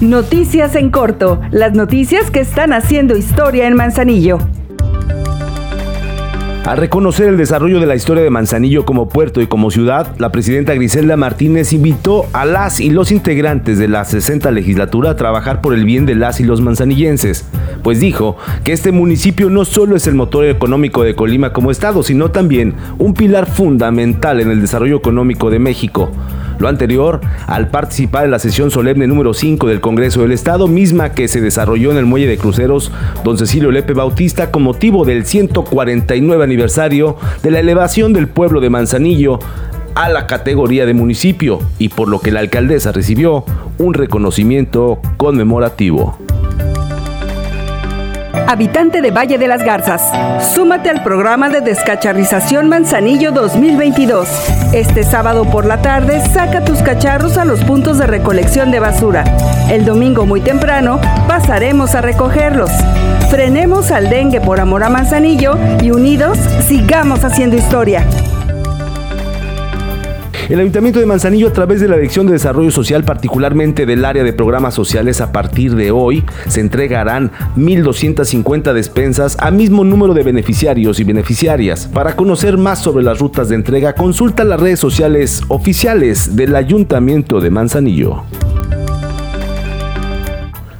[0.00, 4.38] Noticias en corto, las noticias que están haciendo historia en Manzanillo.
[6.64, 10.30] Al reconocer el desarrollo de la historia de Manzanillo como puerto y como ciudad, la
[10.30, 15.60] presidenta Griselda Martínez invitó a las y los integrantes de la 60 legislatura a trabajar
[15.60, 17.44] por el bien de las y los manzanillenses,
[17.82, 22.04] pues dijo que este municipio no solo es el motor económico de Colima como estado,
[22.04, 26.12] sino también un pilar fundamental en el desarrollo económico de México.
[26.58, 31.12] Lo anterior al participar en la sesión solemne número 5 del Congreso del Estado, misma
[31.12, 32.92] que se desarrolló en el muelle de cruceros
[33.24, 38.70] Don Cecilio Lepe Bautista con motivo del 149 aniversario de la elevación del pueblo de
[38.70, 39.38] Manzanillo
[39.94, 43.44] a la categoría de municipio y por lo que la alcaldesa recibió
[43.78, 46.18] un reconocimiento conmemorativo
[48.46, 50.02] habitante de Valle de las Garzas.
[50.54, 54.28] Súmate al programa de descacharrización Manzanillo 2022.
[54.72, 59.24] Este sábado por la tarde saca tus cacharros a los puntos de recolección de basura.
[59.70, 62.70] El domingo muy temprano pasaremos a recogerlos.
[63.30, 68.04] Frenemos al dengue por amor a Manzanillo y unidos sigamos haciendo historia.
[70.48, 74.24] El Ayuntamiento de Manzanillo, a través de la Dirección de Desarrollo Social, particularmente del área
[74.24, 80.22] de programas sociales, a partir de hoy se entregarán 1.250 despensas a mismo número de
[80.22, 81.86] beneficiarios y beneficiarias.
[81.86, 87.40] Para conocer más sobre las rutas de entrega, consulta las redes sociales oficiales del Ayuntamiento
[87.40, 88.22] de Manzanillo.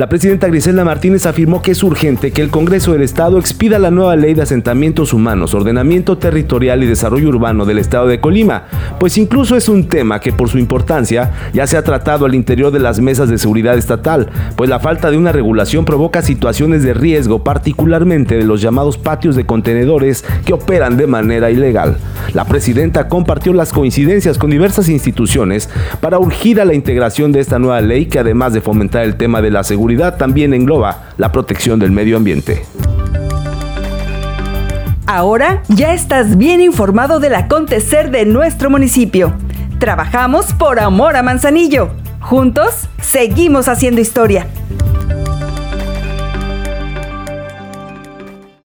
[0.00, 3.90] La presidenta Griselda Martínez afirmó que es urgente que el Congreso del Estado expida la
[3.90, 8.62] nueva ley de asentamientos humanos, ordenamiento territorial y desarrollo urbano del Estado de Colima,
[8.98, 12.72] pues incluso es un tema que por su importancia ya se ha tratado al interior
[12.72, 16.94] de las mesas de seguridad estatal, pues la falta de una regulación provoca situaciones de
[16.94, 21.98] riesgo, particularmente de los llamados patios de contenedores que operan de manera ilegal.
[22.32, 25.68] La presidenta compartió las coincidencias con diversas instituciones
[26.00, 29.42] para urgir a la integración de esta nueva ley que además de fomentar el tema
[29.42, 32.62] de la seguridad también engloba la protección del medio ambiente.
[35.06, 39.34] Ahora ya estás bien informado del acontecer de nuestro municipio.
[39.80, 41.90] Trabajamos por amor a Manzanillo.
[42.20, 44.46] Juntos seguimos haciendo historia.